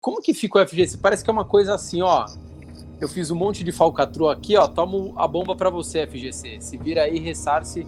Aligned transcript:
Como 0.00 0.22
que 0.22 0.32
fica 0.32 0.58
o 0.58 0.66
FGC? 0.66 0.96
Parece 0.96 1.22
que 1.22 1.28
é 1.28 1.32
uma 1.32 1.44
coisa 1.44 1.74
assim, 1.74 2.00
ó. 2.00 2.24
Eu 2.98 3.06
fiz 3.06 3.30
um 3.30 3.34
monte 3.34 3.62
de 3.62 3.70
falcatrua 3.70 4.32
aqui, 4.32 4.56
ó. 4.56 4.66
Tomo 4.66 5.12
a 5.14 5.28
bomba 5.28 5.54
para 5.54 5.68
você, 5.68 6.06
FGC. 6.06 6.56
Se 6.58 6.78
vira 6.78 7.02
aí, 7.02 7.18
ressarce 7.18 7.86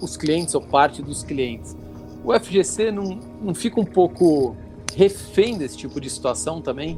os 0.00 0.16
clientes 0.16 0.54
ou 0.54 0.62
parte 0.62 1.02
dos 1.02 1.22
clientes. 1.22 1.76
O 2.24 2.32
FGC 2.32 2.90
não, 2.90 3.20
não 3.42 3.54
fica 3.54 3.78
um 3.78 3.84
pouco 3.84 4.56
refém 4.96 5.58
desse 5.58 5.76
tipo 5.76 6.00
de 6.00 6.08
situação 6.08 6.62
também? 6.62 6.96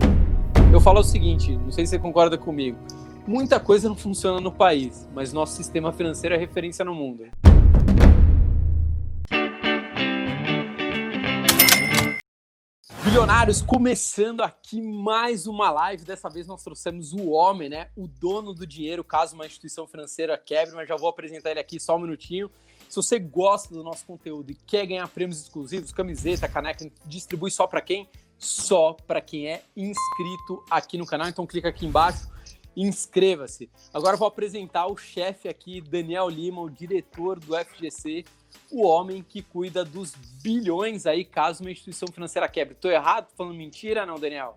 Eu 0.73 0.81
falo 0.81 1.01
o 1.01 1.05
seguinte, 1.05 1.57
não 1.57 1.73
sei 1.73 1.85
se 1.85 1.91
você 1.91 1.99
concorda 1.99 2.39
comigo. 2.39 2.79
Muita 3.27 3.59
coisa 3.59 3.89
não 3.89 3.97
funciona 3.97 4.41
no 4.41 4.53
país, 4.53 5.09
mas 5.13 5.33
nosso 5.33 5.57
sistema 5.57 5.93
financeiro 5.93 6.37
é 6.37 6.39
referência 6.39 6.85
no 6.85 6.95
mundo. 6.95 7.25
Bilionários, 13.05 13.61
começando 13.61 14.43
aqui 14.43 14.81
mais 14.81 15.49
uma 15.49 15.73
live. 15.73 16.05
Dessa 16.05 16.29
vez 16.29 16.47
nós 16.47 16.63
trouxemos 16.63 17.13
o 17.13 17.31
homem, 17.31 17.69
né? 17.69 17.89
O 17.97 18.07
dono 18.07 18.55
do 18.55 18.65
dinheiro, 18.65 19.03
caso 19.03 19.35
uma 19.35 19.45
instituição 19.45 19.89
financeira 19.89 20.39
quebre, 20.39 20.77
mas 20.77 20.89
já 20.89 20.97
vou 20.97 21.09
apresentar 21.09 21.51
ele 21.51 21.59
aqui 21.59 21.81
só 21.81 21.97
um 21.97 21.99
minutinho. 21.99 22.49
Se 22.89 22.95
você 22.95 23.19
gosta 23.19 23.75
do 23.75 23.83
nosso 23.83 24.07
conteúdo 24.07 24.53
e 24.53 24.55
quer 24.55 24.87
ganhar 24.87 25.09
prêmios 25.09 25.43
exclusivos, 25.43 25.91
camiseta, 25.91 26.49
caneca, 26.49 26.89
distribui 27.05 27.51
só 27.51 27.67
para 27.67 27.81
quem? 27.81 28.09
Só 28.39 28.93
para 28.93 29.21
quem 29.21 29.49
é 29.49 29.65
inscrito 29.77 30.65
aqui 30.71 30.97
no 30.97 31.05
canal. 31.05 31.29
Então 31.29 31.45
clica 31.45 31.71
aqui 31.71 31.85
embaixo 31.85 32.31
inscreva-se. 32.77 33.69
Agora 33.93 34.17
vou 34.17 34.27
apresentar 34.27 34.87
o 34.87 34.97
chefe 34.97 35.49
aqui, 35.49 35.81
Daniel 35.81 36.29
Lima, 36.29 36.63
o 36.63 36.71
diretor 36.71 37.39
do 37.39 37.55
FGC, 37.55 38.25
o 38.71 38.87
homem 38.87 39.25
que 39.27 39.43
cuida 39.43 39.85
dos 39.85 40.15
bilhões 40.43 41.07
aí 41.07 41.25
caso 41.25 41.63
uma 41.63 41.71
instituição 41.71 42.09
financeira 42.13 42.49
quebre. 42.49 42.75
Tô 42.75 42.91
errado? 42.91 43.29
Tô 43.29 43.37
falando 43.37 43.57
mentira, 43.57 44.07
não, 44.07 44.19
Daniel? 44.19 44.55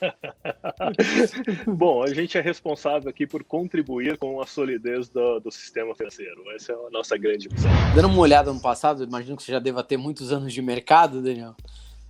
Bom, 1.66 2.02
a 2.02 2.12
gente 2.12 2.36
é 2.36 2.40
responsável 2.40 3.08
aqui 3.08 3.26
por 3.26 3.42
contribuir 3.44 4.18
com 4.18 4.40
a 4.40 4.46
solidez 4.46 5.08
do, 5.08 5.40
do, 5.40 5.50
sistema 5.50 5.94
financeiro. 5.94 6.42
Essa 6.54 6.72
é 6.72 6.74
a 6.74 6.90
nossa 6.90 7.16
grande 7.16 7.48
missão. 7.48 7.70
Dando 7.94 8.08
uma 8.08 8.18
olhada 8.18 8.52
no 8.52 8.60
passado, 8.60 9.04
imagino 9.04 9.36
que 9.36 9.42
você 9.42 9.52
já 9.52 9.58
deva 9.58 9.82
ter 9.82 9.96
muitos 9.96 10.32
anos 10.32 10.52
de 10.52 10.60
mercado, 10.60 11.22
Daniel. 11.22 11.54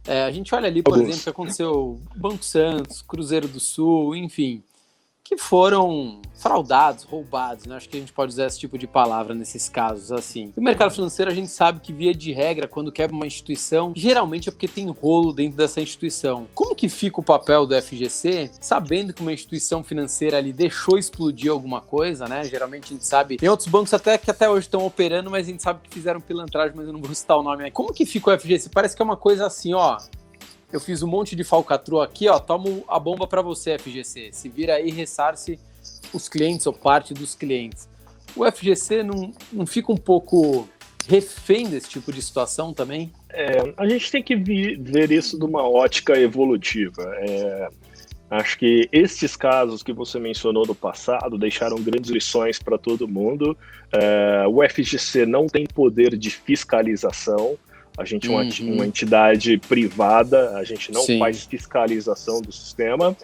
É, 0.07 0.25
a 0.25 0.31
gente 0.31 0.55
olha 0.55 0.69
ali, 0.69 0.83
por 0.83 0.95
Alguns. 0.95 1.11
exemplo, 1.11 1.21
o 1.21 1.25
que 1.25 1.31
aconteceu 1.31 2.01
Banco 2.17 2.45
Santos, 2.45 3.03
Cruzeiro 3.03 3.49
do 3.49 3.61
Sul, 3.61 4.17
enfim 4.17 4.63
que 5.29 5.37
foram 5.37 6.21
fraudados, 6.35 7.05
roubados, 7.05 7.67
né? 7.67 7.77
Acho 7.77 7.89
que 7.89 7.97
a 7.97 8.01
gente 8.01 8.13
pode 8.13 8.33
usar 8.33 8.47
esse 8.47 8.59
tipo 8.59 8.79
de 8.79 8.87
palavra 8.87 9.35
nesses 9.35 9.69
casos, 9.69 10.13
assim. 10.13 10.53
No 10.57 10.63
mercado 10.63 10.93
financeiro, 10.93 11.31
a 11.31 11.35
gente 11.35 11.49
sabe 11.49 11.81
que, 11.81 11.93
via 11.93 12.15
de 12.15 12.33
regra, 12.33 12.69
quando 12.69 12.93
quebra 12.93 13.17
uma 13.17 13.27
instituição, 13.27 13.93
geralmente 13.97 14.49
é 14.49 14.53
porque 14.53 14.69
tem 14.69 14.89
rolo 14.89 15.33
dentro 15.33 15.57
dessa 15.57 15.81
instituição. 15.81 16.47
Como 16.55 16.75
que 16.75 16.89
fica 16.89 17.21
o 17.21 17.23
papel 17.23 17.67
do 17.67 17.75
FGC, 17.81 18.51
sabendo 18.61 19.13
que 19.13 19.23
uma 19.23 19.33
instituição 19.33 19.83
financeira 19.83 20.37
ali 20.37 20.53
deixou 20.53 20.99
explodir 20.99 21.51
alguma 21.51 21.81
coisa, 21.81 22.29
né? 22.29 22.45
Geralmente 22.45 22.85
a 22.85 22.89
gente 22.89 23.07
sabe, 23.07 23.37
tem 23.37 23.49
outros 23.49 23.69
bancos 23.69 23.93
até 23.95 24.19
que 24.19 24.31
até 24.31 24.49
hoje 24.49 24.67
estão 24.67 24.85
operando, 24.87 25.31
mas 25.31 25.47
a 25.47 25.51
gente 25.51 25.63
sabe 25.63 25.81
que 25.83 25.93
fizeram 25.93 26.21
pilantragem, 26.21 26.77
mas 26.77 26.87
eu 26.87 26.93
não 26.93 27.01
vou 27.01 27.15
citar 27.15 27.39
o 27.39 27.43
nome 27.43 27.65
aí. 27.65 27.71
Como 27.71 27.93
que 27.93 28.05
fica 28.05 28.35
o 28.35 28.39
FGC? 28.39 28.69
Parece 28.69 28.95
que 28.95 29.03
é 29.03 29.05
uma 29.05 29.17
coisa 29.17 29.47
assim, 29.47 29.73
ó, 29.75 29.97
eu 30.77 30.81
fiz 30.81 31.03
um 31.03 31.07
monte 31.07 31.35
de 31.35 31.43
falcatrua 31.43 32.05
aqui, 32.05 32.29
ó, 32.29 32.39
tomo 32.39 32.85
a 32.87 32.99
bomba 33.01 33.27
para 33.27 33.41
você, 33.41 33.79
FGC. 33.79 34.29
Se 34.33 34.49
vira 34.49 34.75
aí, 34.75 34.91
ressarce 34.91 35.59
os 36.13 36.29
clientes 36.29 36.67
ou 36.67 36.73
parte 36.73 37.15
dos 37.15 37.35
clientes. 37.35 37.89
O 38.37 38.45
FGC 38.51 39.03
não, 39.03 39.33
não 39.51 39.67
fica 39.67 39.91
um 39.91 39.97
pouco 39.97 40.69
refém 41.09 41.69
desse 41.69 41.89
tipo 41.89 42.13
de 42.13 42.21
situação 42.21 42.75
também? 42.75 43.11
É, 43.31 43.73
a 43.77 43.89
gente 43.89 44.11
tem 44.11 44.23
que 44.23 44.37
ver 44.37 45.11
isso 45.11 45.39
de 45.39 45.45
uma 45.47 45.67
ótica 45.67 46.19
evolutiva. 46.19 47.03
É, 47.21 47.69
acho 48.31 48.59
que 48.59 48.87
estes 48.93 49.35
casos 49.35 49.83
que 49.83 49.95
você 49.95 50.19
mencionou 50.19 50.67
no 50.67 50.75
passado 50.75 51.39
deixaram 51.39 51.81
grandes 51.81 52.11
lições 52.11 52.59
para 52.59 52.77
todo 52.77 53.09
mundo. 53.09 53.57
É, 53.91 54.45
o 54.47 54.63
FGC 54.69 55.25
não 55.25 55.47
tem 55.47 55.65
poder 55.67 56.19
de 56.19 56.29
fiscalização, 56.29 57.57
a 57.97 58.05
gente 58.05 58.27
é 58.27 58.31
uma, 58.31 58.43
uhum. 58.43 58.75
uma 58.75 58.87
entidade 58.87 59.59
privada, 59.59 60.57
a 60.57 60.65
gente 60.65 60.93
não 60.93 61.03
Sim. 61.03 61.19
faz 61.19 61.45
fiscalização 61.45 62.41
do 62.41 62.53
sistema. 62.53 63.17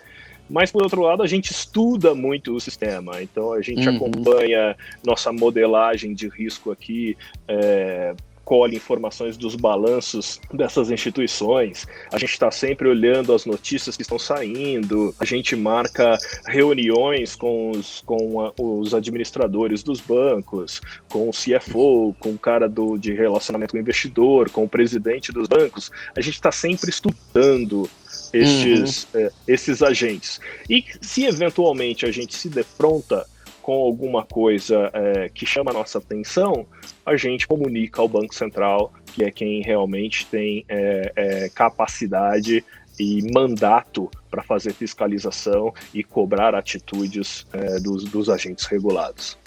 Mas, 0.49 0.71
por 0.71 0.83
outro 0.83 1.03
lado, 1.03 1.23
a 1.23 1.27
gente 1.27 1.51
estuda 1.51 2.15
muito 2.15 2.55
o 2.55 2.61
sistema, 2.61 3.23
então 3.23 3.53
a 3.53 3.63
gente 3.63 3.89
uhum. 3.89 3.97
acompanha 3.97 4.77
nossa 5.05 5.33
modelagem 5.33 6.13
de 6.15 6.29
risco 6.29 6.71
aqui, 6.71 7.17
é, 7.49 8.15
colhe 8.45 8.77
informações 8.77 9.37
dos 9.37 9.55
balanços 9.55 10.41
dessas 10.53 10.91
instituições, 10.91 11.87
a 12.13 12.19
gente 12.19 12.33
está 12.33 12.51
sempre 12.51 12.89
olhando 12.89 13.33
as 13.33 13.47
notícias 13.47 13.97
que 13.97 14.03
estão 14.03 14.19
saindo, 14.19 15.15
a 15.19 15.25
gente 15.25 15.55
marca 15.55 16.17
reuniões 16.47 17.37
com 17.37 17.71
os, 17.71 18.03
com 18.05 18.41
a, 18.41 18.53
os 18.61 18.95
administradores 18.95 19.83
dos 19.83 20.01
bancos, 20.01 20.81
com 21.09 21.29
o 21.29 21.33
CFO, 21.33 22.15
com 22.19 22.31
o 22.31 22.39
cara 22.39 22.69
do, 22.69 22.99
de 22.99 23.13
relacionamento 23.13 23.73
com 23.73 23.79
o 23.79 23.81
investidor, 23.81 24.51
com 24.51 24.65
o 24.65 24.69
presidente 24.69 25.33
dos 25.33 25.49
bancos, 25.49 25.91
a 26.17 26.21
gente 26.21 26.35
está 26.35 26.51
sempre 26.53 26.91
estudando 26.91 27.89
estes, 28.33 29.07
uhum. 29.15 29.21
é, 29.21 29.31
esses 29.47 29.83
agentes. 29.83 30.41
E 30.69 30.85
se 31.01 31.25
eventualmente 31.25 32.07
a 32.07 32.11
gente 32.11 32.35
se 32.35 32.49
defronta 32.49 33.27
com 33.63 33.73
alguma 33.75 34.25
coisa 34.25 34.91
é, 34.93 35.29
que 35.29 35.47
chama 35.47 35.71
a 35.71 35.75
nossa 35.75 35.99
atenção, 35.99 36.67
a 37.07 37.17
gente 37.17 37.47
comunica 37.47 38.03
ao 38.03 38.09
Banco 38.09 38.35
Central, 38.35 38.93
que 39.07 39.25
é 39.25 39.31
quem 39.31 39.63
realmente 39.63 40.27
tem 40.27 40.65
é, 40.69 41.13
é, 41.15 41.49
capacidade 41.49 42.65
e 42.99 43.33
mandato 43.33 44.11
para 44.31 44.43
fazer 44.43 44.75
fiscalização 44.75 45.73
e 45.95 46.03
cobrar 46.03 46.55
atitudes 46.55 47.47
é, 47.53 47.79
dos, 47.79 48.05
dos, 48.05 48.29
agentes 48.29 48.67
regulados. 48.67 49.39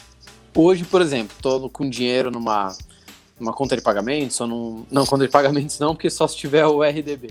Hoje, 0.55 0.83
por 0.85 1.01
exemplo, 1.01 1.35
estou 1.35 1.69
com 1.69 1.87
dinheiro 1.87 2.31
numa, 2.31 2.75
numa 3.39 3.53
conta 3.53 3.75
de 3.75 3.81
pagamentos, 3.81 4.39
ou 4.39 4.47
num, 4.47 4.85
não 4.89 5.05
conta 5.05 5.25
de 5.25 5.31
pagamentos 5.31 5.77
não, 5.77 5.93
porque 5.93 6.09
só 6.09 6.27
se 6.27 6.37
tiver 6.37 6.65
o 6.65 6.81
RDB. 6.81 7.29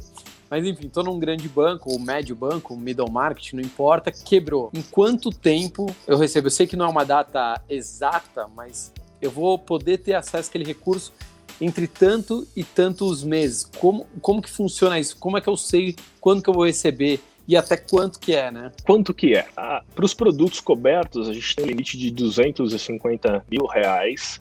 Mas 0.51 0.65
enfim, 0.65 0.89
tô 0.89 1.03
num 1.03 1.19
grande 1.19 1.49
banco, 1.49 1.91
ou 1.91 1.99
médio 1.99 2.37
banco, 2.37 2.77
middle 2.77 3.11
market, 3.11 3.53
não 3.53 3.63
importa, 3.63 4.13
quebrou. 4.13 4.71
Em 4.73 4.83
quanto 4.83 5.31
tempo 5.31 5.95
eu 6.07 6.17
recebo? 6.17 6.47
Eu 6.47 6.51
sei 6.51 6.67
que 6.67 6.77
não 6.77 6.87
é 6.87 6.89
uma 6.89 7.05
data 7.05 7.61
exata, 7.69 8.47
mas 8.55 8.93
eu 9.21 9.31
vou 9.31 9.59
poder 9.59 9.99
ter 9.99 10.15
acesso 10.15 10.49
àquele 10.49 10.65
recurso 10.65 11.13
entre 11.61 11.87
tanto 11.87 12.47
e 12.55 12.65
tantos 12.65 13.23
meses. 13.23 13.69
Como, 13.79 14.07
como 14.21 14.43
que 14.43 14.51
funciona 14.51 14.99
isso? 14.99 15.17
Como 15.17 15.39
é 15.39 15.41
que 15.41 15.49
eu 15.49 15.57
sei 15.57 15.97
quando 16.21 16.43
que 16.43 16.51
eu 16.51 16.55
vou 16.55 16.67
receber? 16.67 17.21
E 17.47 17.57
até 17.57 17.77
quanto 17.77 18.19
que 18.19 18.35
é, 18.35 18.51
né? 18.51 18.73
Quanto 18.85 19.13
que 19.13 19.35
é? 19.35 19.47
Ah, 19.55 19.83
Para 19.95 20.05
os 20.05 20.15
produtos 20.15 20.61
cobertos, 20.61 21.29
a 21.29 21.33
gente 21.33 21.55
tem 21.55 21.65
um 21.67 21.69
limite 21.69 21.99
de 21.99 22.11
250 22.11 23.45
mil 23.51 23.67
reais 23.67 24.41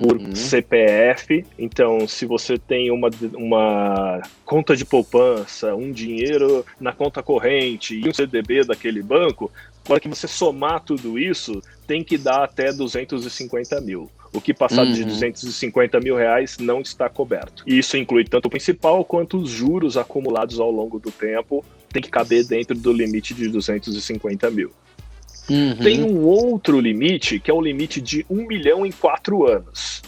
por 0.00 0.16
uhum. 0.16 0.34
CPF. 0.34 1.44
Então, 1.58 2.08
se 2.08 2.26
você 2.26 2.58
tem 2.58 2.90
uma, 2.90 3.10
uma 3.34 4.22
conta 4.44 4.76
de 4.76 4.84
poupança, 4.84 5.74
um 5.74 5.92
dinheiro 5.92 6.64
na 6.80 6.92
conta 6.92 7.22
corrente 7.22 7.98
e 7.98 8.08
um 8.08 8.14
CDB 8.14 8.64
daquele 8.64 9.02
banco, 9.02 9.50
para 9.84 10.00
que 10.00 10.08
você 10.08 10.26
somar 10.26 10.80
tudo 10.80 11.18
isso, 11.18 11.60
tem 11.86 12.02
que 12.02 12.16
dar 12.16 12.44
até 12.44 12.72
250 12.72 13.80
mil. 13.80 14.10
O 14.32 14.40
que 14.40 14.52
passar 14.52 14.84
uhum. 14.84 14.92
de 14.92 15.04
250 15.04 16.00
mil 16.00 16.16
reais 16.16 16.58
não 16.58 16.80
está 16.80 17.08
coberto. 17.08 17.62
E 17.66 17.78
isso 17.78 17.96
inclui 17.96 18.24
tanto 18.24 18.46
o 18.46 18.50
principal 18.50 19.04
quanto 19.04 19.38
os 19.38 19.50
juros 19.50 19.96
acumulados 19.96 20.58
ao 20.58 20.70
longo 20.70 20.98
do 20.98 21.12
tempo, 21.12 21.64
tem 21.92 22.02
que 22.02 22.10
caber 22.10 22.44
dentro 22.44 22.76
do 22.76 22.92
limite 22.92 23.32
de 23.32 23.48
250 23.48 24.50
mil. 24.50 24.72
Uhum. 25.48 25.76
Tem 25.76 26.02
um 26.02 26.24
outro 26.24 26.80
limite, 26.80 27.38
que 27.38 27.50
é 27.50 27.54
o 27.54 27.60
limite 27.60 28.00
de 28.00 28.24
um 28.30 28.46
milhão 28.46 28.84
em 28.84 28.92
quatro 28.92 29.46
anos. 29.46 30.02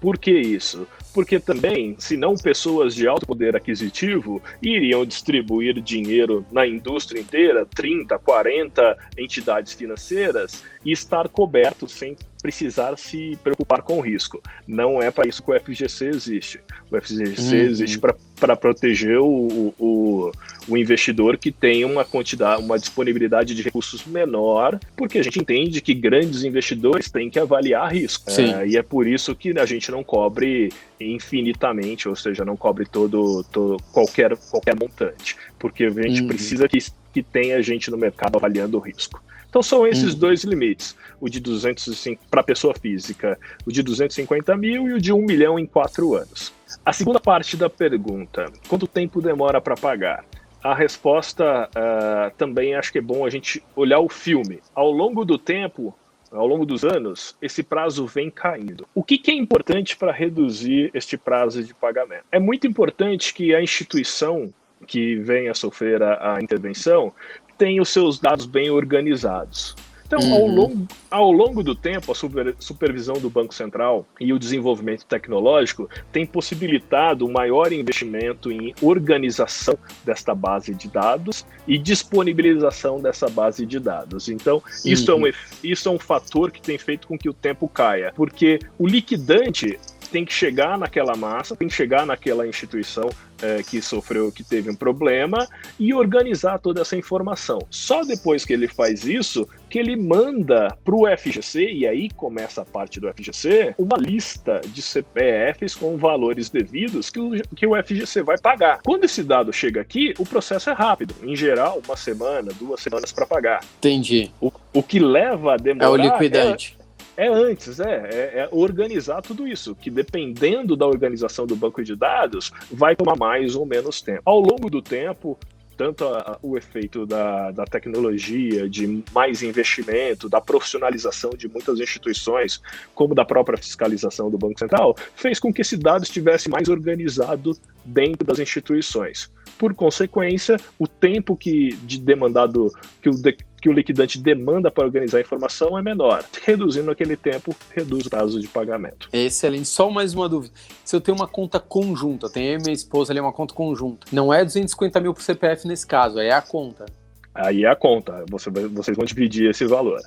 Por 0.00 0.18
que 0.18 0.32
isso? 0.32 0.88
Porque 1.14 1.38
também, 1.38 1.94
se 1.96 2.16
não 2.16 2.34
pessoas 2.34 2.92
de 2.92 3.06
alto 3.06 3.24
poder 3.24 3.54
aquisitivo 3.54 4.42
iriam 4.60 5.06
distribuir 5.06 5.80
dinheiro 5.80 6.44
na 6.50 6.66
indústria 6.66 7.20
inteira, 7.20 7.64
30, 7.66 8.18
40 8.18 8.98
entidades 9.16 9.74
financeiras, 9.74 10.64
e 10.84 10.90
estar 10.90 11.28
coberto 11.28 11.86
sem 11.86 12.16
precisar 12.42 12.98
se 12.98 13.38
preocupar 13.42 13.82
com 13.82 13.98
o 13.98 14.00
risco. 14.00 14.42
Não 14.66 15.00
é 15.00 15.10
para 15.10 15.28
isso 15.28 15.42
que 15.42 15.50
o 15.52 15.58
FGC 15.58 16.06
existe. 16.06 16.60
O 16.90 17.00
FGC 17.00 17.54
uhum. 17.56 17.62
existe 17.62 17.98
para 17.98 18.56
proteger 18.56 19.18
o, 19.18 19.72
o, 19.78 20.32
o, 20.68 20.76
investidor 20.76 21.38
que 21.38 21.52
tem 21.52 21.84
uma 21.84 22.04
quantidade, 22.04 22.60
uma 22.60 22.78
disponibilidade 22.78 23.54
de 23.54 23.62
recursos 23.62 24.04
menor, 24.04 24.80
porque 24.96 25.18
a 25.18 25.22
gente 25.22 25.38
entende 25.38 25.80
que 25.80 25.94
grandes 25.94 26.42
investidores 26.42 27.08
têm 27.08 27.30
que 27.30 27.38
avaliar 27.38 27.92
risco. 27.92 28.28
É, 28.32 28.66
e 28.66 28.76
é 28.76 28.82
por 28.82 29.06
isso 29.06 29.34
que 29.36 29.56
a 29.56 29.64
gente 29.64 29.90
não 29.92 30.02
cobre 30.02 30.72
infinitamente, 31.00 32.08
ou 32.08 32.16
seja, 32.16 32.44
não 32.44 32.56
cobre 32.56 32.84
todo, 32.84 33.44
todo 33.44 33.76
qualquer, 33.92 34.36
qualquer 34.50 34.74
montante, 34.74 35.36
porque 35.58 35.84
a 35.84 35.90
gente 35.90 36.22
uhum. 36.22 36.28
precisa 36.28 36.68
que, 36.68 36.78
que 37.12 37.22
tenha 37.22 37.62
gente 37.62 37.90
no 37.90 37.96
mercado 37.96 38.36
avaliando 38.36 38.76
o 38.76 38.80
risco. 38.80 39.22
Então 39.52 39.62
são 39.62 39.86
esses 39.86 40.14
hum. 40.14 40.18
dois 40.18 40.44
limites, 40.44 40.96
o 41.20 41.28
de 41.28 41.38
205 41.38 42.22
para 42.30 42.42
pessoa 42.42 42.72
física, 42.72 43.38
o 43.66 43.70
de 43.70 43.82
250 43.82 44.56
mil 44.56 44.88
e 44.88 44.94
o 44.94 44.98
de 44.98 45.12
1 45.12 45.18
milhão 45.26 45.58
em 45.58 45.66
quatro 45.66 46.14
anos. 46.14 46.54
A 46.82 46.90
segunda 46.90 47.20
parte 47.20 47.54
da 47.54 47.68
pergunta, 47.68 48.50
quanto 48.66 48.86
tempo 48.86 49.20
demora 49.20 49.60
para 49.60 49.76
pagar? 49.76 50.24
A 50.64 50.74
resposta 50.74 51.68
uh, 51.68 52.34
também 52.38 52.74
acho 52.74 52.90
que 52.90 52.96
é 52.96 53.02
bom 53.02 53.26
a 53.26 53.28
gente 53.28 53.62
olhar 53.76 54.00
o 54.00 54.08
filme. 54.08 54.60
Ao 54.74 54.90
longo 54.90 55.22
do 55.22 55.36
tempo, 55.36 55.94
ao 56.30 56.46
longo 56.46 56.64
dos 56.64 56.82
anos, 56.82 57.36
esse 57.42 57.62
prazo 57.62 58.06
vem 58.06 58.30
caindo. 58.30 58.86
O 58.94 59.04
que, 59.04 59.18
que 59.18 59.30
é 59.30 59.34
importante 59.34 59.98
para 59.98 60.12
reduzir 60.12 60.90
este 60.94 61.18
prazo 61.18 61.62
de 61.62 61.74
pagamento? 61.74 62.24
É 62.32 62.38
muito 62.38 62.66
importante 62.66 63.34
que 63.34 63.54
a 63.54 63.60
instituição 63.60 64.50
que 64.86 65.16
venha 65.16 65.50
a 65.50 65.54
sofrer 65.54 66.02
a, 66.02 66.36
a 66.36 66.42
intervenção 66.42 67.12
tenha 67.62 67.80
os 67.80 67.90
seus 67.90 68.18
dados 68.18 68.44
bem 68.44 68.70
organizados. 68.70 69.76
Então, 70.04 70.18
uhum. 70.18 70.34
ao, 70.34 70.46
longo, 70.48 70.88
ao 71.08 71.32
longo 71.32 71.62
do 71.62 71.76
tempo, 71.76 72.10
a 72.10 72.14
super, 72.14 72.56
supervisão 72.58 73.14
do 73.20 73.30
Banco 73.30 73.54
Central 73.54 74.04
e 74.20 74.32
o 74.32 74.38
desenvolvimento 74.38 75.06
tecnológico 75.06 75.88
tem 76.10 76.26
possibilitado 76.26 77.24
um 77.24 77.30
maior 77.30 77.72
investimento 77.72 78.50
em 78.50 78.74
organização 78.82 79.78
desta 80.04 80.34
base 80.34 80.74
de 80.74 80.88
dados 80.88 81.46
e 81.68 81.78
disponibilização 81.78 83.00
dessa 83.00 83.28
base 83.30 83.64
de 83.64 83.78
dados. 83.78 84.28
Então, 84.28 84.60
isso, 84.84 85.08
é 85.12 85.14
um, 85.14 85.22
isso 85.62 85.88
é 85.88 85.92
um 85.92 86.00
fator 86.00 86.50
que 86.50 86.60
tem 86.60 86.76
feito 86.76 87.06
com 87.06 87.16
que 87.16 87.28
o 87.28 87.32
tempo 87.32 87.68
caia, 87.68 88.12
porque 88.16 88.58
o 88.76 88.88
liquidante 88.88 89.78
tem 90.10 90.24
que 90.26 90.32
chegar 90.34 90.76
naquela 90.76 91.16
massa, 91.16 91.56
tem 91.56 91.68
que 91.68 91.74
chegar 91.74 92.04
naquela 92.04 92.46
instituição 92.46 93.08
é, 93.42 93.62
que 93.62 93.82
sofreu, 93.82 94.30
que 94.30 94.44
teve 94.44 94.70
um 94.70 94.74
problema 94.74 95.46
e 95.78 95.92
organizar 95.92 96.58
toda 96.58 96.80
essa 96.80 96.96
informação. 96.96 97.58
Só 97.68 98.04
depois 98.04 98.44
que 98.44 98.52
ele 98.52 98.68
faz 98.68 99.04
isso, 99.04 99.46
que 99.68 99.78
ele 99.78 99.96
manda 99.96 100.76
para 100.84 100.94
o 100.94 101.04
FGC, 101.06 101.72
e 101.72 101.86
aí 101.86 102.08
começa 102.10 102.62
a 102.62 102.64
parte 102.64 103.00
do 103.00 103.12
FGC, 103.12 103.74
uma 103.78 103.96
lista 103.96 104.60
de 104.66 104.80
CPFs 104.80 105.74
com 105.74 105.96
valores 105.96 106.48
devidos 106.48 107.10
que 107.10 107.18
o, 107.18 107.30
que 107.54 107.66
o 107.66 107.82
FGC 107.82 108.22
vai 108.22 108.38
pagar. 108.38 108.80
Quando 108.84 109.04
esse 109.04 109.22
dado 109.22 109.52
chega 109.52 109.80
aqui, 109.80 110.14
o 110.18 110.24
processo 110.24 110.70
é 110.70 110.72
rápido. 110.72 111.14
Em 111.22 111.34
geral, 111.34 111.80
uma 111.84 111.96
semana, 111.96 112.52
duas 112.58 112.80
semanas 112.80 113.12
para 113.12 113.26
pagar. 113.26 113.64
Entendi. 113.78 114.30
O, 114.40 114.52
o 114.72 114.82
que 114.82 114.98
leva 114.98 115.54
a 115.54 115.56
demorar. 115.56 115.86
É 115.86 115.88
o 115.88 115.96
liquidante. 115.96 116.76
É, 116.78 116.81
é 117.22 117.28
antes, 117.28 117.78
é, 117.78 117.84
é, 117.84 118.38
é, 118.40 118.48
organizar 118.50 119.22
tudo 119.22 119.46
isso, 119.46 119.74
que 119.74 119.90
dependendo 119.90 120.76
da 120.76 120.86
organização 120.86 121.46
do 121.46 121.54
banco 121.54 121.82
de 121.82 121.94
dados, 121.94 122.52
vai 122.70 122.96
tomar 122.96 123.16
mais 123.16 123.54
ou 123.54 123.64
menos 123.64 124.00
tempo. 124.00 124.22
Ao 124.24 124.40
longo 124.40 124.68
do 124.68 124.82
tempo, 124.82 125.38
tanto 125.76 126.04
a, 126.04 126.38
o 126.42 126.56
efeito 126.56 127.06
da, 127.06 127.50
da 127.50 127.64
tecnologia, 127.64 128.68
de 128.68 129.04
mais 129.12 129.42
investimento, 129.42 130.28
da 130.28 130.40
profissionalização 130.40 131.30
de 131.30 131.48
muitas 131.48 131.78
instituições, 131.80 132.60
como 132.94 133.14
da 133.14 133.24
própria 133.24 133.58
fiscalização 133.58 134.30
do 134.30 134.38
Banco 134.38 134.58
Central, 134.58 134.96
fez 135.14 135.38
com 135.38 135.52
que 135.52 135.62
esse 135.62 135.76
dado 135.76 136.02
estivesse 136.02 136.48
mais 136.48 136.68
organizado 136.68 137.52
dentro 137.84 138.26
das 138.26 138.38
instituições. 138.38 139.30
Por 139.58 139.74
consequência, 139.74 140.56
o 140.78 140.88
tempo 140.88 141.36
que 141.36 141.76
de 141.84 141.98
demandado 141.98 142.72
que 143.00 143.08
o, 143.08 143.12
de, 143.12 143.36
que 143.62 143.68
o 143.68 143.72
liquidante 143.72 144.18
demanda 144.18 144.72
para 144.72 144.84
organizar 144.84 145.18
a 145.18 145.20
informação 145.20 145.78
é 145.78 145.82
menor. 145.82 146.24
Reduzindo 146.44 146.90
aquele 146.90 147.16
tempo, 147.16 147.54
reduz 147.70 148.06
o 148.06 148.10
prazo 148.10 148.40
de 148.40 148.48
pagamento. 148.48 149.08
Excelente. 149.12 149.68
Só 149.68 149.88
mais 149.88 150.12
uma 150.12 150.28
dúvida. 150.28 150.52
Se 150.84 150.96
eu 150.96 151.00
tenho 151.00 151.16
uma 151.16 151.28
conta 151.28 151.60
conjunta, 151.60 152.28
tenho 152.28 152.54
eu 152.54 152.58
e 152.58 152.62
minha 152.62 152.74
esposa 152.74 153.12
ali 153.12 153.20
uma 153.20 153.32
conta 153.32 153.54
conjunta, 153.54 154.08
não 154.10 154.34
é 154.34 154.44
250 154.44 155.00
mil 155.00 155.14
por 155.14 155.22
CPF 155.22 155.68
nesse 155.68 155.86
caso, 155.86 156.18
é 156.18 156.32
a 156.32 156.42
conta. 156.42 156.86
Aí 157.32 157.64
é 157.64 157.68
a 157.68 157.76
conta. 157.76 158.24
Você, 158.28 158.50
vocês 158.50 158.96
vão 158.96 159.06
dividir 159.06 159.48
esse 159.48 159.64
valor. 159.64 160.00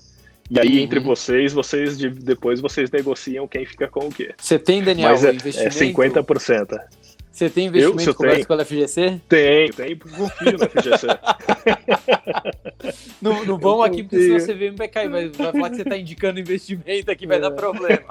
E 0.51 0.59
aí, 0.59 0.77
uhum. 0.77 0.83
entre 0.83 0.99
vocês, 0.99 1.53
vocês 1.53 1.97
depois 1.97 2.59
vocês 2.59 2.91
negociam 2.91 3.47
quem 3.47 3.65
fica 3.65 3.87
com 3.87 4.07
o 4.07 4.11
quê. 4.11 4.35
Você 4.37 4.59
tem, 4.59 4.83
Daniel, 4.83 5.11
Mas 5.11 5.23
é, 5.23 5.33
investimento... 5.33 6.01
é 6.01 6.21
50%. 6.21 6.79
Você 7.31 7.49
tem 7.49 7.67
investimento 7.67 8.09
eu, 8.09 8.15
coberto 8.15 8.35
tenho. 8.35 8.47
pela 8.47 8.65
FGC? 8.65 9.21
Tenho, 9.27 9.73
tenho, 9.73 9.97
confio 9.97 10.57
na 10.57 10.67
FGC. 10.67 11.07
não, 13.21 13.45
não 13.45 13.57
vamos 13.57 13.85
aqui, 13.85 14.03
porque 14.03 14.19
senão 14.19 14.39
você 14.39 14.53
vê 14.53 14.71
vai 14.71 14.88
cair, 14.88 15.09
vai, 15.09 15.29
vai 15.29 15.51
falar 15.51 15.69
que 15.69 15.75
você 15.77 15.81
está 15.81 15.97
indicando 15.97 16.39
investimento 16.39 17.12
aqui, 17.12 17.25
vai 17.25 17.38
é. 17.38 17.41
dar 17.41 17.51
problema. 17.51 18.03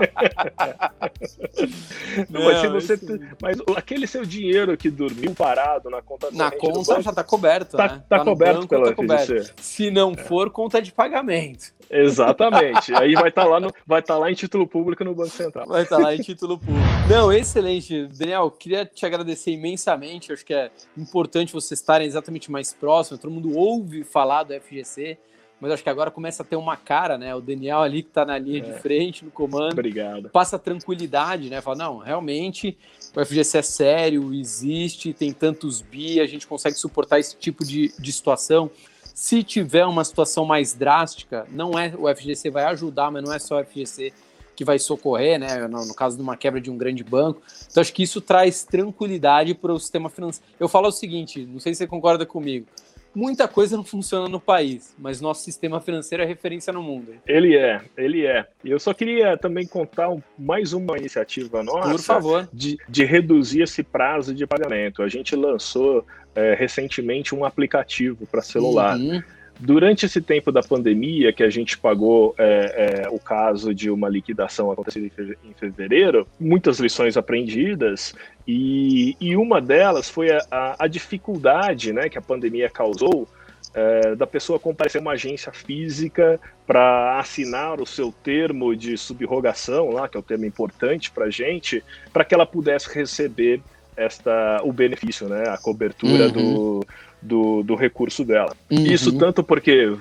não, 2.28 2.40
não, 2.40 2.44
mas, 2.46 2.60
se 2.60 2.68
você, 2.68 2.98
mas 3.40 3.58
aquele 3.76 4.06
seu 4.06 4.24
dinheiro 4.24 4.76
que 4.76 4.90
dormiu 4.90 5.34
parado 5.34 5.90
na 5.90 6.02
conta 6.02 6.28
Na 6.32 6.50
conta 6.50 7.00
já 7.02 7.10
está 7.10 7.24
coberto, 7.24 7.76
tá, 7.76 7.88
né? 7.88 8.02
Tá, 8.08 8.18
tá 8.18 8.24
coberto 8.24 8.60
banco, 8.60 8.68
pela 8.68 8.88
tá. 8.88 8.94
Coberto. 8.94 9.54
Se 9.60 9.90
não 9.90 10.14
for, 10.14 10.50
conta 10.50 10.80
de 10.80 10.92
pagamento. 10.92 11.72
Exatamente. 11.90 12.94
Aí 12.94 13.14
vai 13.14 13.28
estar 13.28 13.44
tá 13.44 13.48
lá, 13.48 13.60
no, 13.60 13.72
vai 13.86 14.02
tá 14.02 14.18
lá 14.18 14.30
em 14.30 14.34
título 14.34 14.66
público 14.66 15.04
no 15.04 15.14
Banco 15.14 15.30
Central. 15.30 15.66
Vai 15.66 15.82
estar 15.82 15.96
tá 15.96 16.02
lá 16.02 16.14
em 16.14 16.20
título 16.20 16.58
público. 16.58 16.80
Não, 17.08 17.32
excelente. 17.32 18.06
Daniel, 18.06 18.50
queria 18.50 18.84
te 18.84 19.04
agradecer 19.06 19.52
imensamente. 19.52 20.32
acho 20.32 20.44
que 20.44 20.54
é 20.54 20.70
importante 20.96 21.52
vocês 21.52 21.80
estarem 21.80 22.06
exatamente 22.06 22.50
mais 22.50 22.72
próximos. 22.72 23.20
Todo 23.20 23.30
mundo 23.30 23.43
ouve 23.52 24.04
falar 24.04 24.44
do 24.44 24.54
FGC, 24.54 25.18
mas 25.60 25.72
acho 25.72 25.82
que 25.82 25.88
agora 25.88 26.10
começa 26.10 26.42
a 26.42 26.46
ter 26.46 26.56
uma 26.56 26.76
cara, 26.76 27.16
né? 27.16 27.34
O 27.34 27.40
Daniel 27.40 27.80
ali 27.80 28.02
que 28.02 28.10
está 28.10 28.24
na 28.24 28.36
linha 28.38 28.58
é. 28.58 28.60
de 28.60 28.72
frente, 28.80 29.24
no 29.24 29.30
comando. 29.30 29.72
Obrigado. 29.72 30.28
Passa 30.28 30.58
tranquilidade, 30.58 31.48
né? 31.48 31.60
Fala, 31.60 31.76
não, 31.76 31.98
realmente 31.98 32.76
o 33.16 33.24
FGC 33.24 33.58
é 33.58 33.62
sério, 33.62 34.34
existe, 34.34 35.12
tem 35.12 35.32
tantos 35.32 35.80
bi, 35.80 36.20
a 36.20 36.26
gente 36.26 36.46
consegue 36.46 36.76
suportar 36.76 37.18
esse 37.18 37.36
tipo 37.36 37.64
de, 37.64 37.92
de 37.98 38.12
situação. 38.12 38.70
Se 39.14 39.42
tiver 39.42 39.86
uma 39.86 40.04
situação 40.04 40.44
mais 40.44 40.74
drástica, 40.74 41.46
não 41.50 41.78
é 41.78 41.94
o 41.96 42.14
FGC 42.14 42.50
vai 42.50 42.64
ajudar, 42.64 43.10
mas 43.10 43.22
não 43.22 43.32
é 43.32 43.38
só 43.38 43.60
o 43.60 43.64
FGC 43.64 44.12
que 44.54 44.64
vai 44.64 44.78
socorrer, 44.78 45.38
né? 45.38 45.66
No, 45.68 45.86
no, 45.86 45.94
caso 45.94 46.16
de 46.16 46.22
uma 46.22 46.36
quebra 46.36 46.60
de 46.60 46.70
um 46.70 46.76
grande 46.76 47.02
banco. 47.02 47.40
Então 47.70 47.80
acho 47.80 47.92
que 47.92 48.02
isso 48.02 48.20
traz 48.20 48.64
tranquilidade 48.64 49.54
para 49.54 49.72
o 49.72 49.78
sistema 49.78 50.08
financeiro. 50.08 50.46
Eu 50.58 50.68
falo 50.68 50.88
o 50.88 50.92
seguinte, 50.92 51.44
não 51.46 51.60
sei 51.60 51.74
se 51.74 51.78
você 51.78 51.86
concorda 51.86 52.24
comigo. 52.24 52.66
Muita 53.14 53.46
coisa 53.46 53.76
não 53.76 53.84
funciona 53.84 54.28
no 54.28 54.40
país, 54.40 54.94
mas 54.98 55.20
nosso 55.20 55.42
sistema 55.42 55.80
financeiro 55.80 56.22
é 56.22 56.26
referência 56.26 56.72
no 56.72 56.82
mundo. 56.82 57.14
Ele 57.26 57.56
é, 57.56 57.80
ele 57.96 58.26
é. 58.26 58.46
E 58.64 58.70
eu 58.70 58.80
só 58.80 58.92
queria 58.92 59.36
também 59.36 59.66
contar 59.66 60.08
mais 60.38 60.72
uma 60.72 60.98
iniciativa 60.98 61.62
nossa 61.62 61.90
Por 61.90 62.00
favor. 62.00 62.48
De, 62.52 62.76
de 62.88 63.04
reduzir 63.04 63.62
esse 63.62 63.82
prazo 63.82 64.34
de 64.34 64.46
pagamento. 64.46 65.02
A 65.02 65.08
gente 65.08 65.36
lançou 65.36 66.04
é, 66.34 66.54
recentemente 66.54 67.34
um 67.34 67.44
aplicativo 67.44 68.26
para 68.26 68.42
celular. 68.42 68.96
Uhum. 68.96 69.22
Durante 69.60 70.04
esse 70.04 70.20
tempo 70.20 70.50
da 70.50 70.62
pandemia, 70.62 71.32
que 71.32 71.42
a 71.42 71.48
gente 71.48 71.78
pagou 71.78 72.34
é, 72.36 73.04
é, 73.04 73.08
o 73.08 73.18
caso 73.18 73.72
de 73.72 73.88
uma 73.88 74.08
liquidação 74.08 74.70
acontecida 74.70 75.06
em 75.44 75.54
fevereiro, 75.54 76.26
muitas 76.40 76.80
lições 76.80 77.16
aprendidas, 77.16 78.14
e, 78.46 79.16
e 79.20 79.36
uma 79.36 79.60
delas 79.60 80.10
foi 80.10 80.30
a, 80.32 80.76
a, 80.78 80.86
dificuldade 80.88 81.92
né, 81.92 82.08
que 82.08 82.18
a 82.18 82.22
pandemia 82.22 82.68
causou 82.68 83.28
é, 83.72 84.16
da 84.16 84.26
pessoa 84.26 84.58
comparecer 84.58 85.00
a 85.00 85.02
uma 85.02 85.12
agência 85.12 85.52
física 85.52 86.40
para 86.66 87.18
assinar 87.18 87.80
o 87.80 87.86
seu 87.86 88.12
termo 88.12 88.74
de 88.74 88.98
subrogação, 88.98 89.90
lá, 89.90 90.08
que 90.08 90.16
é 90.16 90.18
o 90.18 90.20
um 90.20 90.24
termo 90.24 90.44
importante 90.44 91.10
para 91.10 91.26
a 91.26 91.30
gente, 91.30 91.82
para 92.12 92.24
que 92.24 92.34
ela 92.34 92.44
pudesse 92.44 92.92
receber 92.92 93.62
esta, 93.96 94.60
o 94.64 94.72
benefício, 94.72 95.28
né, 95.28 95.48
a 95.48 95.56
cobertura 95.56 96.26
uhum. 96.26 96.32
do, 96.32 96.86
do, 97.24 97.62
do, 97.62 97.74
recurso 97.74 98.24
dela. 98.24 98.54
Uhum. 98.70 98.86
Isso 98.86 99.16
tanto 99.18 99.42
porque 99.42 99.96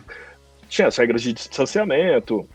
tinha 0.67 0.87
as 0.87 0.97
regras 0.97 1.21
de 1.21 1.33
distanciamento, 1.33 2.47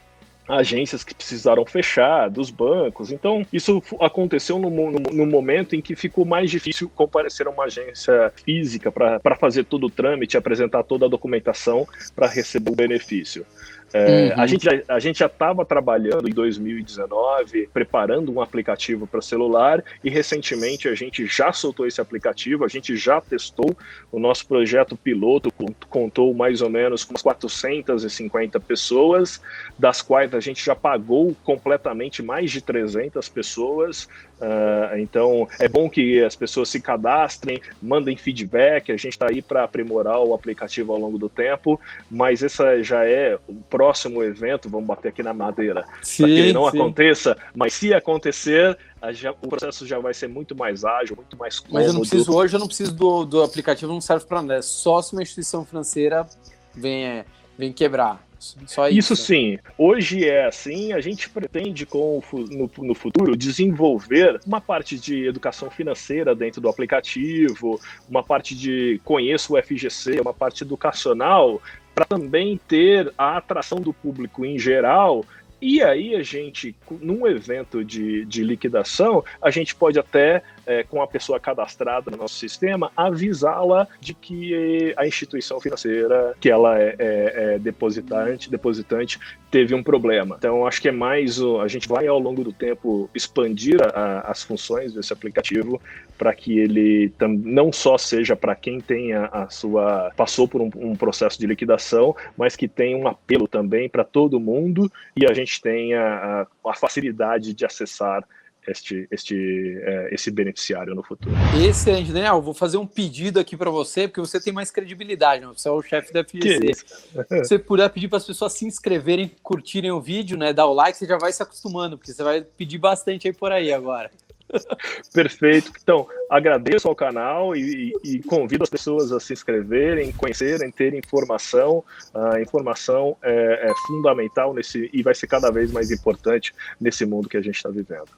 agências 0.49 1.05
que 1.05 1.15
precisaram 1.15 1.65
fechar, 1.67 2.31
dos 2.31 2.51
bancos. 2.51 3.13
Então, 3.13 3.47
isso 3.53 3.83
aconteceu 4.01 4.59
no, 4.59 4.71
no, 4.71 4.99
no 4.99 5.27
momento 5.27 5.77
em 5.77 5.81
que 5.81 5.95
ficou 5.95 6.25
mais 6.25 6.51
difícil 6.51 6.91
comparecer 6.95 7.47
a 7.47 7.51
uma 7.51 7.65
agência 7.65 8.33
física 8.45 8.91
para 8.91 9.37
fazer 9.37 9.65
todo 9.65 9.87
o 9.87 9.91
trâmite, 9.91 10.37
apresentar 10.37 10.83
toda 10.85 11.07
a 11.07 11.09
documentação 11.09 11.87
para 12.17 12.27
receber 12.27 12.71
o 12.71 12.77
benefício. 12.77 13.45
É, 13.93 14.35
uhum. 14.35 14.43
A 14.43 14.47
gente 14.47 14.65
já 14.65 14.83
a 14.89 14.99
gente 14.99 15.19
já 15.19 15.27
estava 15.27 15.65
trabalhando 15.65 16.29
em 16.29 16.33
2019 16.33 17.69
preparando 17.73 18.33
um 18.33 18.41
aplicativo 18.41 19.07
para 19.07 19.23
celular 19.23 19.83
e 20.05 20.11
recentemente 20.11 20.89
a 20.89 20.95
gente 20.95 21.27
já 21.27 21.53
soltou 21.53 21.87
esse 21.87 22.01
aplicativo, 22.01 22.65
a 22.65 22.69
gente 22.69 22.97
já 22.97 23.21
testou 23.21 23.77
o 24.13 24.19
nosso 24.19 24.47
projeto 24.47 24.97
piloto 24.97 25.51
contou 25.89 26.35
mais 26.35 26.61
ou 26.61 26.69
menos 26.69 27.05
com 27.05 27.15
450 27.15 28.61
pessoas, 28.61 29.41
das 29.79 30.03
quais 30.03 30.35
a 30.35 30.41
gente 30.41 30.65
já 30.65 30.75
pagou 30.75 31.35
completamente 31.43 32.23
mais 32.23 32.51
de 32.51 32.61
300 32.61 33.29
pessoas. 33.29 34.09
Uh, 34.41 34.99
então 34.99 35.49
é 35.59 35.69
bom 35.69 35.91
que 35.91 36.23
as 36.23 36.37
pessoas 36.37 36.69
se 36.69 36.81
cadastrem, 36.81 37.61
mandem 37.83 38.17
feedback. 38.17 38.93
A 38.93 38.97
gente 38.97 39.15
está 39.15 39.27
aí 39.29 39.43
para 39.43 39.65
aprimorar 39.65 40.21
o 40.21 40.33
aplicativo 40.33 40.93
ao 40.93 40.99
longo 40.99 41.19
do 41.19 41.29
tempo, 41.29 41.81
mas 42.11 42.43
esse 42.43 42.83
já 42.83 43.05
é 43.05 43.39
o 43.49 43.55
próximo 43.55 44.23
evento. 44.23 44.69
Vamos 44.69 44.87
bater 44.87 45.09
aqui 45.09 45.23
na 45.23 45.35
madeira 45.35 45.83
para 45.83 46.01
que 46.01 46.23
ele 46.23 46.53
não 46.53 46.71
sim. 46.71 46.79
aconteça, 46.79 47.37
mas 47.55 47.75
se 47.75 47.93
acontecer, 47.93 48.79
já, 49.11 49.33
o 49.33 49.49
processo 49.49 49.87
já 49.87 49.99
vai 49.99 50.15
ser 50.15 50.29
muito 50.29 50.55
mais 50.55 50.85
ágil, 50.85 51.17
muito 51.17 51.37
mais 51.37 51.59
cômodo. 51.59 51.75
Mas 51.75 51.87
eu 51.87 51.93
não 51.93 52.01
preciso 52.01 52.35
hoje, 52.35 52.55
eu 52.55 52.61
não 52.61 52.67
preciso 52.67 52.95
do, 52.95 53.25
do 53.25 53.43
aplicativo, 53.43 53.93
não 53.93 54.01
serve 54.01 54.25
para 54.25 54.43
nada. 54.43 54.55
É 54.57 54.63
só 54.63 55.03
se 55.03 55.13
uma 55.13 55.23
instituição 55.23 55.65
financeira 55.65 56.27
vem, 56.75 57.25
vem 57.59 57.73
quebrar. 57.73 58.28
Só 58.39 58.89
isso. 58.89 59.15
isso 59.15 59.17
sim. 59.17 59.59
Hoje 59.77 60.25
é 60.25 60.47
assim. 60.47 60.93
A 60.93 61.01
gente 61.01 61.29
pretende, 61.29 61.85
com 61.85 62.23
no, 62.33 62.71
no 62.79 62.95
futuro, 62.95 63.37
desenvolver 63.37 64.41
uma 64.47 64.61
parte 64.61 64.99
de 64.99 65.27
educação 65.27 65.71
financeira 65.71 66.35
dentro 66.35 66.61
do 66.61 66.69
aplicativo, 66.69 67.81
uma 68.09 68.23
parte 68.23 68.55
de 68.55 69.01
conheço 69.05 69.55
o 69.55 69.63
FGC, 69.63 70.21
uma 70.21 70.35
parte 70.35 70.63
educacional, 70.63 71.61
para 71.95 72.05
também 72.05 72.61
ter 72.69 73.13
a 73.19 73.37
atração 73.37 73.81
do 73.81 73.93
público 73.93 74.45
em 74.45 74.59
geral 74.59 75.25
e 75.61 75.83
aí 75.83 76.15
a 76.15 76.23
gente, 76.23 76.75
num 77.01 77.27
evento 77.27 77.85
de, 77.85 78.25
de 78.25 78.45
liquidação, 78.45 79.25
a 79.43 79.51
gente 79.51 79.75
pode 79.75 79.99
até, 79.99 80.43
é, 80.69 80.83
com 80.83 81.01
a 81.01 81.07
pessoa 81.07 81.41
cadastrada 81.41 82.11
no 82.11 82.19
nosso 82.19 82.35
sistema, 82.35 82.93
avisá-la 82.95 83.89
de 83.99 84.13
que 84.13 84.95
a 84.99 85.07
instituição 85.07 85.59
financeira 85.59 86.35
que 86.39 86.51
ela 86.51 86.79
é, 86.79 86.95
é, 86.99 87.55
é 87.55 87.59
depositante, 87.59 88.51
depositante 88.51 89.19
teve 89.51 89.75
um 89.75 89.83
problema. 89.83 90.37
Então, 90.39 90.67
acho 90.67 90.83
que 90.83 90.89
é 90.89 90.93
mais. 90.93 91.41
O, 91.41 91.59
a 91.61 91.69
gente 91.69 91.89
vai, 91.89 92.07
ao 92.07 92.19
longo 92.19 92.45
do 92.45 92.53
tempo, 92.53 93.09
expandir 93.15 93.79
a, 93.83 94.31
as 94.31 94.43
funções 94.43 94.93
desse 94.93 95.11
aplicativo 95.11 95.81
para 96.19 96.35
que 96.35 96.59
ele 96.59 97.09
tam, 97.17 97.31
não 97.31 97.73
só 97.73 97.97
seja 97.97 98.37
para 98.37 98.55
quem 98.55 98.79
tem 98.79 99.15
a, 99.15 99.25
a, 99.27 99.49
sua. 99.49 100.13
passou 100.17 100.47
por 100.47 100.61
um, 100.61 100.71
um 100.77 100.95
processo 100.95 101.39
de 101.39 101.47
liquidação, 101.47 102.15
mas 102.37 102.57
que 102.57 102.69
tenha 102.69 102.97
um 102.97 103.09
apelo 103.09 103.49
também 103.49 103.89
para 103.89 104.05
todo 104.05 104.39
mundo 104.39 104.93
e 105.17 105.25
a 105.25 105.33
gente 105.33 105.63
tenha 105.63 106.01
a, 106.03 106.47
a 106.71 106.75
facilidade 106.75 107.55
de 107.55 107.65
acessar 107.65 108.23
este, 108.69 109.09
este, 109.11 109.79
é, 109.83 110.15
esse 110.15 110.31
beneficiário 110.31 110.95
no 110.95 111.03
futuro. 111.03 111.35
Excelente, 111.67 112.13
Daniel. 112.13 112.41
Vou 112.41 112.55
fazer 112.55 112.77
um 112.77 112.87
pedido 112.87 113.41
aqui 113.41 113.57
para 113.57 113.71
você, 113.71 114.07
porque 114.07 114.21
você 114.21 114.41
tem 114.41 114.53
mais 114.53 114.71
credibilidade, 114.71 115.45
né? 115.45 115.53
você 115.55 115.69
é 115.69 115.73
o 115.73 115.83
chefe 115.83 116.13
da 116.13 116.25
FGC. 116.25 116.75
Se 116.75 117.39
você 117.45 117.59
puder 117.59 117.89
pedir 117.91 118.09
para 118.09 118.19
as 118.19 118.27
pessoas 118.27 118.53
se 118.53 118.67
inscreverem, 118.67 119.31
curtirem 119.43 119.91
o 119.91 120.01
vídeo, 120.01 120.37
né? 120.37 120.53
Dar 120.53 120.67
o 120.67 120.75
like, 120.75 120.97
você 120.97 121.07
já 121.07 121.19
vai 121.19 121.33
se 121.33 121.43
acostumando, 121.43 121.97
porque 121.97 122.13
você 122.13 122.23
vai 122.23 122.43
pedir 122.43 122.79
bastante 122.79 123.27
aí 123.27 123.33
por 123.33 123.53
aí 123.53 123.73
agora. 123.73 124.11
Perfeito. 125.13 125.73
Então, 125.83 126.07
agradeço 126.31 126.89
ao 126.89 126.95
canal 126.95 127.55
e, 127.55 127.93
e, 128.05 128.23
convido 128.23 128.63
as 128.63 128.71
pessoas 128.71 129.13
a 129.13 129.21
se 129.21 129.33
inscreverem, 129.33 130.13
conhecerem, 130.13 130.71
terem 130.71 130.99
informação. 130.99 131.85
A 132.15 132.41
informação 132.41 133.17
é, 133.23 133.69
é, 133.69 133.73
fundamental 133.87 134.55
nesse 134.55 134.89
e 134.93 135.03
vai 135.03 135.15
ser 135.15 135.27
cada 135.27 135.51
vez 135.51 135.71
mais 135.71 135.91
importante 135.91 136.55
nesse 136.81 137.05
mundo 137.05 137.29
que 137.29 137.37
a 137.37 137.43
gente 137.43 137.57
está 137.57 137.69
vivendo. 137.69 138.09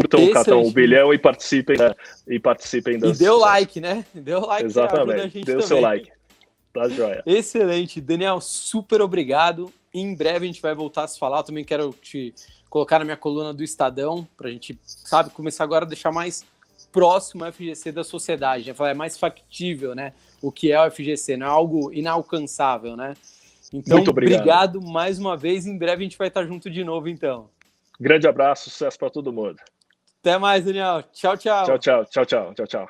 Curtam 0.00 0.24
o 0.24 0.30
cartão 0.32 0.62
o 0.62 0.70
bilhão 0.70 1.12
e 1.12 1.18
participem, 1.18 1.76
e 2.26 2.38
participem 2.38 2.98
das. 2.98 3.20
E 3.20 3.28
o 3.28 3.36
like, 3.36 3.80
né? 3.80 4.04
O 4.14 4.46
like. 4.46 4.66
Exatamente. 4.66 5.50
O 5.50 5.62
seu 5.62 5.80
like. 5.80 6.10
Tá 6.72 6.88
joia. 6.88 7.22
Excelente. 7.26 8.00
Daniel, 8.00 8.40
super 8.40 9.00
obrigado. 9.00 9.72
Em 9.92 10.14
breve 10.14 10.44
a 10.44 10.46
gente 10.46 10.62
vai 10.62 10.74
voltar 10.74 11.04
a 11.04 11.08
se 11.08 11.18
falar. 11.18 11.38
Eu 11.38 11.44
também 11.44 11.64
quero 11.64 11.94
te 12.00 12.34
colocar 12.68 12.98
na 12.98 13.04
minha 13.04 13.16
coluna 13.16 13.52
do 13.52 13.64
Estadão, 13.64 14.28
para 14.36 14.48
a 14.48 14.50
gente, 14.50 14.78
sabe, 14.84 15.30
começar 15.30 15.64
agora 15.64 15.84
a 15.84 15.88
deixar 15.88 16.12
mais 16.12 16.44
próximo 16.92 17.44
o 17.44 17.52
FGC 17.52 17.92
da 17.92 18.04
sociedade, 18.04 18.68
né? 18.68 18.90
é 18.90 18.94
mais 18.94 19.18
factível, 19.18 19.94
né? 19.94 20.12
O 20.40 20.52
que 20.52 20.70
é 20.70 20.80
o 20.80 20.90
FGC, 20.90 21.36
não 21.36 21.46
é 21.46 21.50
algo 21.50 21.92
inalcançável, 21.92 22.96
né? 22.96 23.14
Então, 23.72 23.98
Muito 23.98 24.10
obrigado. 24.10 24.40
obrigado 24.40 24.82
mais 24.82 25.18
uma 25.18 25.36
vez. 25.36 25.66
Em 25.66 25.76
breve 25.76 26.02
a 26.02 26.04
gente 26.04 26.16
vai 26.16 26.28
estar 26.28 26.44
junto 26.46 26.70
de 26.70 26.82
novo, 26.84 27.08
então. 27.08 27.50
Grande 28.00 28.26
abraço, 28.26 28.70
sucesso 28.70 28.98
para 28.98 29.10
todo 29.10 29.32
mundo. 29.32 29.58
Até 30.22 30.38
mais, 30.38 30.64
Daniel. 30.64 31.04
Tchau, 31.12 31.36
tchau. 31.36 31.64
Tchau, 31.64 31.78
tchau, 31.78 32.04
tchau, 32.04 32.24
tchau, 32.24 32.54
tchau, 32.54 32.66
tchau. 32.66 32.88